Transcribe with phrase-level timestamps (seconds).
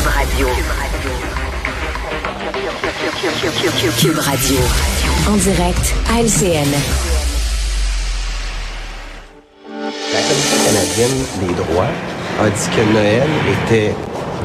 [0.00, 0.48] Cube Radio.
[3.98, 4.56] Cube Radio.
[5.28, 6.72] En direct à LCN.
[9.68, 11.92] La Commission canadienne des droits
[12.40, 13.28] a dit que Noël
[13.62, 13.94] était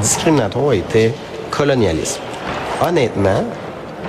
[0.02, 1.14] discriminatoire, était
[1.52, 2.20] colonialisme.
[2.82, 3.46] Honnêtement,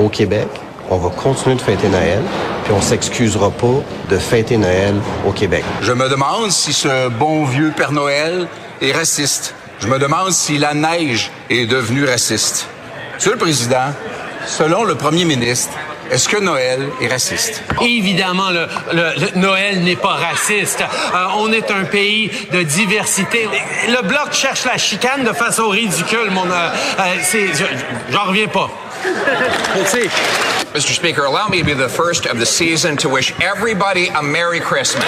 [0.00, 0.48] au Québec,
[0.90, 2.22] on va continuer de fêter Noël,
[2.64, 5.62] puis on s'excusera pas de fêter Noël au Québec.
[5.80, 8.48] Je me demande si ce bon vieux Père Noël
[8.82, 9.54] est raciste.
[9.80, 12.66] Je me demande si la neige est devenue raciste.
[13.14, 13.92] Monsieur le Président,
[14.46, 15.72] selon le Premier ministre,
[16.10, 17.62] est-ce que Noël est raciste?
[17.82, 20.80] Évidemment, le, le- le Noël n'est pas raciste.
[20.82, 23.48] Euh, on est un pays de diversité.
[23.88, 26.46] Le bloc cherche la chicane de façon ridicule, mon.
[26.50, 26.68] euh,
[27.00, 27.52] euh,
[28.10, 28.70] j'en reviens pas.
[29.86, 30.08] C'est-
[30.74, 30.94] Mr.
[30.94, 34.60] Speaker, allow me to be the first of the season to wish everybody a Merry
[34.60, 35.04] Christmas.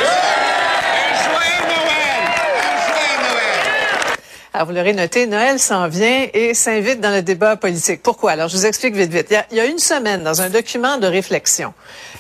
[4.59, 8.03] Alors, vous l'aurez noté, Noël s'en vient et s'invite dans le débat politique.
[8.03, 8.33] Pourquoi?
[8.33, 9.28] Alors, je vous explique vite, vite.
[9.31, 11.75] Il y, a, il y a une semaine, dans un document de réflexion,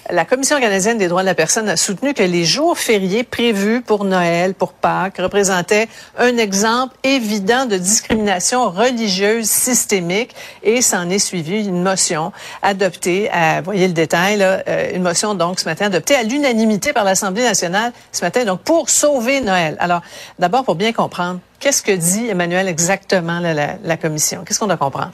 [0.08, 3.80] la Commission canadienne des droits de la personne a soutenu que les jours fériés prévus
[3.80, 10.32] pour Noël, pour Pâques, représentaient un exemple évident de discrimination religieuse systémique
[10.62, 12.30] et s'en est suivi une motion
[12.62, 16.92] adoptée, à, voyez le détail, là, euh, une motion donc ce matin adoptée à l'unanimité
[16.92, 19.76] par l'Assemblée nationale ce matin, donc pour sauver Noël.
[19.80, 20.02] Alors,
[20.38, 24.44] d'abord, pour bien comprendre, Qu'est-ce que dit Emmanuel exactement là, la, la commission?
[24.46, 25.12] Qu'est-ce qu'on doit comprendre?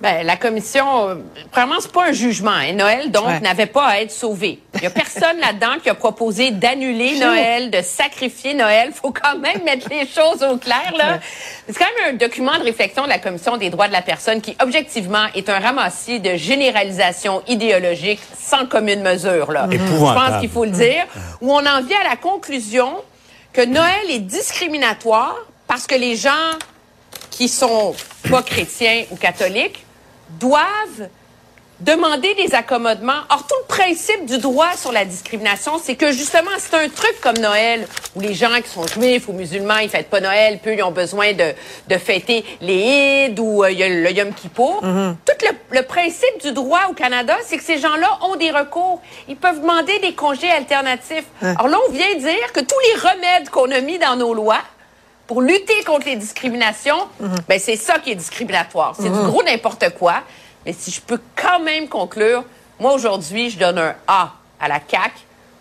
[0.00, 1.14] Ben, la commission, euh,
[1.50, 2.52] premièrement, c'est pas un jugement.
[2.52, 2.72] Hein.
[2.74, 3.40] Noël, donc, Ouais.
[3.40, 4.60] n'avait pas à être sauvé.
[4.76, 8.92] Il y a personne là-dedans qui a proposé d'annuler Noël, de sacrifier Noël.
[8.94, 11.14] Faut quand même mettre les choses au clair, là.
[11.14, 11.20] Ouais.
[11.66, 14.40] C'est quand même un document de réflexion de la Commission des droits de la personne
[14.40, 19.66] qui, objectivement, est un ramassis de généralisation idéologique sans commune mesure, là.
[19.68, 20.30] Je Épouvantable.
[20.30, 21.06] pense qu'il faut le dire.
[21.40, 22.92] Où on en vient à la conclusion
[23.52, 25.34] que Noël est discriminatoire
[25.68, 26.50] parce que les gens
[27.30, 27.94] qui sont
[28.28, 29.84] pas chrétiens ou catholiques
[30.40, 31.08] doivent
[31.80, 33.20] demander des accommodements.
[33.30, 37.20] Or, tout le principe du droit sur la discrimination, c'est que justement, c'est un truc
[37.20, 37.86] comme Noël,
[38.16, 40.82] où les gens qui sont juifs ou musulmans, ils fêtent pas Noël, puis eux, ils
[40.82, 41.52] ont besoin de,
[41.86, 44.80] de fêter les Ides ou euh, le Yom Kippour.
[44.80, 49.00] Tout le, le principe du droit au Canada, c'est que ces gens-là ont des recours.
[49.28, 51.26] Ils peuvent demander des congés alternatifs.
[51.40, 54.62] Alors là, on vient dire que tous les remèdes qu'on a mis dans nos lois,
[55.28, 57.06] pour lutter contre les discriminations,
[57.48, 58.96] ben c'est ça qui est discriminatoire.
[58.96, 60.22] C'est du gros n'importe quoi.
[60.66, 62.44] Mais si je peux quand même conclure,
[62.80, 65.12] moi aujourd'hui, je donne un A à la CAQ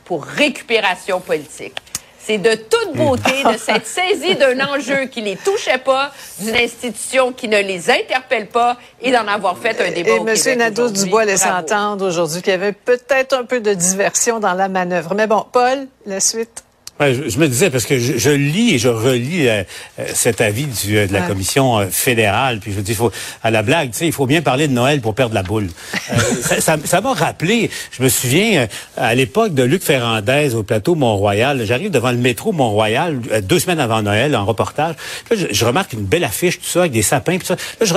[0.06, 1.76] pour récupération politique.
[2.18, 7.34] C'est de toute beauté de s'être saisi d'un enjeu qui les touchait pas, d'une institution
[7.34, 10.34] qui ne les interpelle pas et d'en avoir fait un débat Et au M.
[10.34, 11.04] Québec Nadeau aujourd'hui.
[11.04, 15.14] Dubois laisse entendre aujourd'hui qu'il y avait peut-être un peu de diversion dans la manœuvre.
[15.14, 16.64] Mais bon, Paul, la suite.
[17.00, 19.64] Ouais, je, je me disais, parce que je, je lis et je relis euh,
[20.00, 21.28] euh, cet avis du, euh, de la Ouais.
[21.28, 23.12] commission euh, fédérale, puis je dis, il faut,
[23.44, 25.68] à la blague, tu sais, il faut bien parler de Noël pour perdre la boule.
[26.12, 30.56] Euh, ça- ça ça m'a rappelé, je me souviens, euh, à l'époque de Luc Ferrandez
[30.56, 34.96] au plateau Mont-Royal, j'arrive devant le métro Mont-Royal deux semaines avant Noël en reportage,
[35.30, 37.56] Là, je, je remarque une belle affiche, tout ça, avec des sapins, tout ça.
[37.80, 37.94] Là, je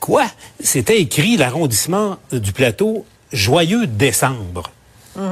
[0.00, 0.24] quoi?
[0.62, 4.64] C'était écrit l'arrondissement du plateau Joyeux décembre.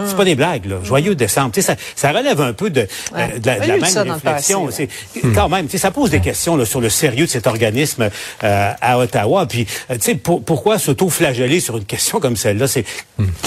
[0.07, 0.77] C'est pas des blagues, là.
[0.85, 1.53] Joyeux décembre.
[1.53, 4.03] Tu sais, ça, ça relève un peu de, euh, de la, de la même ça
[4.03, 4.67] réflexion.
[4.67, 7.31] passé, C'est quand même, tu sais, ça pose des questions là, sur le sérieux de
[7.31, 8.11] cet organisme
[8.45, 9.47] euh, à Ottawa.
[9.47, 12.67] Puis, euh, tu sais, pour- pourquoi s'auto-flageller sur une question comme celle-là?
[12.69, 12.85] C'est,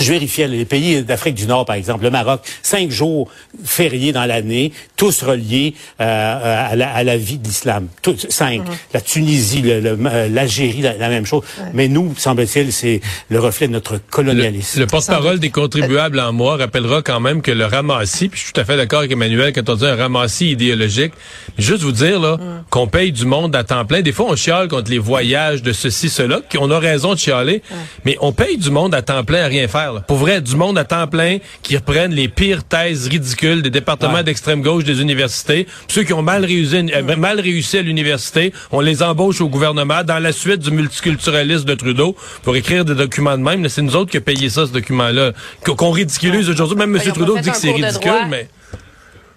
[0.02, 3.30] je vérifiais les pays d'Afrique du Nord, par exemple, le Maroc, cinq jours
[3.64, 7.88] fériés dans l'année, tous reliés euh, à, la, à la vie de l'islam.
[8.02, 8.62] Tous cinq.
[8.94, 11.44] La Tunisie, le- le- euh, l'Algérie, la, la même chose.
[11.74, 14.80] Mais nous, semble-t-il, c'est le reflet de notre colonialisme.
[14.80, 18.54] Le porte-parole des contribuables en moi rappellera quand même que le ramassis, puis je suis
[18.54, 21.14] tout à fait d'accord avec Emmanuel quand on dit un ramassis idéologique,
[21.58, 22.64] juste vous dire là Mm.
[22.70, 24.02] qu'on paye du monde à temps plein.
[24.02, 27.62] Des fois, on chiale contre les voyages de ceci, cela, qu'on a raison de chialer,
[28.06, 29.94] mais on paye du monde à temps plein à rien faire.
[29.94, 30.02] là.
[30.02, 34.14] Pour vrai, du monde à temps plein qui reprennent les pires thèses ridicules des départements
[34.16, 34.24] Ouais.
[34.24, 35.66] d'extrême gauche des universités.
[35.66, 39.50] Puis Ceux qui ont mal réussi, euh, mal réussi à l'université, on les embauche au
[39.50, 43.68] gouvernement dans la suite du multiculturalisme de Trudeau pour écrire des documents de même.
[43.70, 45.34] C'est nous autres qui payé ça, ce document-là,
[45.66, 46.77] qu'on qu'on ridiculise aujourd'hui.
[46.77, 47.01] Même M.
[47.01, 48.27] Pas Trudeau dit que c'est ridicule, droit.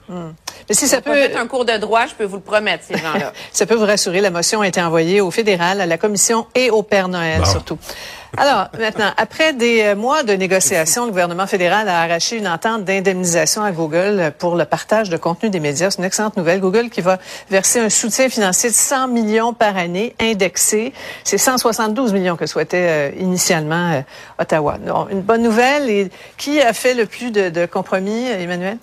[0.08, 0.14] Mais...
[0.68, 2.84] Mais si ça Ça peut être un cours de droit, je peux vous le promettre,
[2.84, 3.32] ces gens-là.
[3.52, 6.70] ça peut vous rassurer, la motion a été envoyée au fédéral, à la commission et
[6.70, 7.44] au Père Noël Bon.
[7.44, 7.78] surtout.
[8.38, 12.84] Alors, maintenant, après des euh, mois de négociations, le gouvernement fédéral a arraché une entente
[12.84, 15.90] d'indemnisation à Google pour le partage de contenu des médias.
[15.90, 16.60] C'est une excellente nouvelle.
[16.60, 17.18] Google qui va
[17.48, 20.92] verser un soutien financier de 100 millions par année indexé.
[21.24, 24.00] C'est 172 millions que souhaitait euh, initialement euh,
[24.38, 24.76] Ottawa.
[24.78, 25.88] Donc, une bonne nouvelle.
[25.88, 28.76] Et qui a fait le plus de, de compromis, Emmanuel?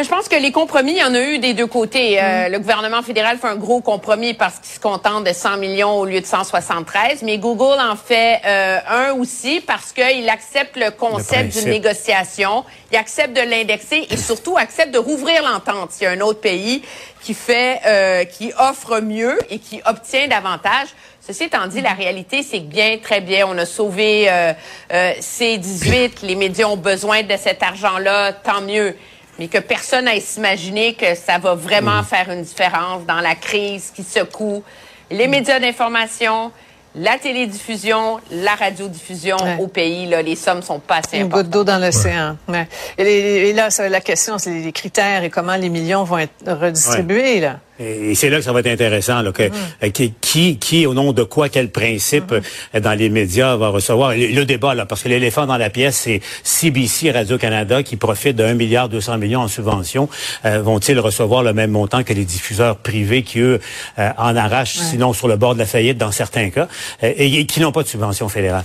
[0.00, 2.18] Mais Je pense que les compromis, il y en a eu des deux côtés.
[2.18, 5.98] Euh, le gouvernement fédéral fait un gros compromis parce qu'il se contente de 100 millions
[5.98, 10.90] au lieu de 173, mais Google en fait euh, un aussi parce qu'il accepte le
[10.90, 15.92] concept d'une négociation, il accepte de l'indexer et surtout accepte de rouvrir l'entente.
[15.92, 16.80] S'il y a un autre pays
[17.20, 20.88] qui fait, euh, qui offre mieux et qui obtient davantage.
[21.20, 24.52] Ceci étant dit, la réalité, c'est que bien, très bien, on a sauvé euh,
[24.92, 28.96] euh, C18, les médias ont besoin de cet argent-là, tant mieux.
[29.40, 33.90] Mais que personne n'aille s'imaginer que ça va vraiment faire une différence dans la crise
[33.92, 34.62] qui secoue
[35.10, 36.52] les médias d'information,
[36.94, 39.56] la télédiffusion, la radiodiffusion Ouais.
[39.58, 40.04] au pays.
[40.06, 41.44] Là, les sommes sont pas assez Une importantes.
[41.46, 42.36] goutte d'eau dans l'océan.
[42.48, 42.68] Ouais.
[42.98, 46.32] Et, et là, ça, la question, c'est les critères et comment les millions vont être
[46.46, 47.40] redistribués.
[47.40, 47.60] Là.
[47.80, 49.22] Et c'est là que ça va être intéressant.
[49.22, 49.52] Là, que, Mm.
[49.84, 52.42] euh, qui, qui, qui, au nom de quoi, quel principe Mm-hmm.
[52.76, 55.70] euh, dans les médias va recevoir le, le débat, là, parce que l'éléphant dans la
[55.70, 60.08] pièce, c'est CBC Radio-Canada qui profite de 1 milliard 200 millions en subventions.
[60.44, 63.60] Euh, Vont-ils recevoir le même montant que les diffuseurs privés qui, eux,
[63.98, 66.68] euh, en arrachent, sinon sur le bord de la faillite dans certains cas,
[67.02, 68.64] euh, et, et qui n'ont pas de subvention fédérale?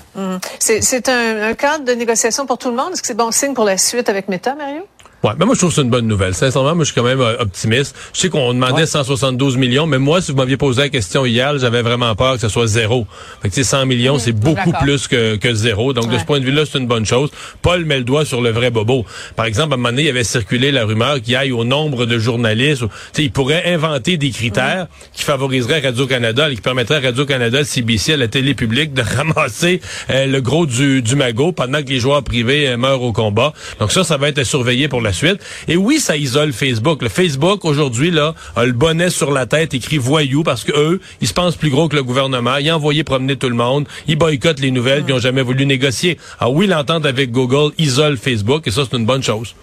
[0.60, 2.94] C'est c'est un, un cadre de négociation pour tout le monde?
[2.94, 4.82] Est-ce que c'est bon signe pour la suite avec Meta, Mario?
[5.24, 6.36] Ouais, mais moi je trouve que c'est une bonne nouvelle.
[6.36, 7.96] Sincèrement, moi je suis quand même euh, optimiste.
[8.14, 11.58] Je sais qu'on demandait 172 millions, mais moi si vous m'aviez posé la question hier,
[11.58, 13.08] j'avais vraiment peur que ce soit zéro.
[13.42, 15.94] Fait que tu sais, 100 millions, c'est beaucoup plus que, que zéro.
[15.94, 17.32] Donc de ce point de vue-là, c'est une bonne chose.
[17.64, 19.04] Paul met le doigt sur le vrai bobo.
[19.36, 21.64] Par exemple, à un moment donné, il y avait circulé la rumeur qu'il aille au
[21.64, 22.84] nombre de journalistes.
[22.84, 27.02] ou- Tu sais, il pourrait inventer des critères qui favoriseraient Radio-Canada et qui permettraient à
[27.02, 31.82] Radio-Canada, CBC, à la télé publique de ramasser euh, le gros du, du magot pendant
[31.82, 33.54] que les joueurs privés euh, meurent au combat.
[33.80, 35.40] Donc ça, ça va être surveillé pour la suite.
[35.70, 37.02] Et oui, ça isole Facebook.
[37.02, 41.00] Le Facebook, aujourd'hui, là, a le bonnet sur la tête écrit voyou parce que eux,
[41.22, 42.58] ils se pensent plus gros que le gouvernement.
[42.58, 43.88] Ils ont envoyé promener tout le monde.
[44.08, 46.18] Ils boycottent les nouvelles ils ont jamais voulu négocier.
[46.40, 49.56] Ah oui, l'entente avec Google isole Facebook et ça, c'est une bonne chose.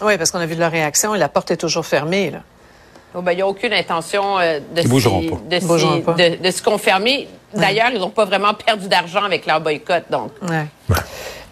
[0.00, 2.30] Oui, parce qu'on a vu de leur réaction et la porte est toujours fermée.
[2.30, 2.38] Là.
[3.14, 5.36] Oh, ben, il n'y a aucune intention euh, de, Ils bougeront s'y- pas.
[5.50, 6.12] de, Ils bougeront s'y- pas.
[6.14, 7.26] de- de se confirmer.
[7.54, 10.04] D'ailleurs, ils n'ont pas vraiment perdu d'argent avec leur boycott.
[10.10, 10.66] Donc, Ouais.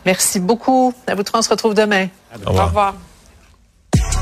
[0.06, 0.94] Merci beaucoup.
[1.06, 2.06] À vous trois, on se retrouve demain.
[2.32, 2.66] Au au revoir.
[2.68, 2.94] revoir.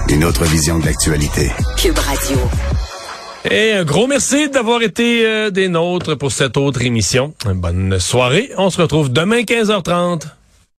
[0.09, 1.51] Une autre vision de l'actualité.
[1.77, 2.39] Cube Radio.
[3.51, 7.35] Et un gros merci d'avoir été euh, des nôtres pour cette autre émission.
[7.45, 8.51] Une bonne soirée.
[8.57, 10.23] On se retrouve demain 15h30.